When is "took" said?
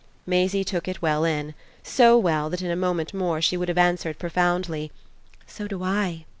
0.63-0.87